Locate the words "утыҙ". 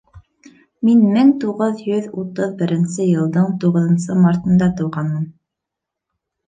2.23-2.57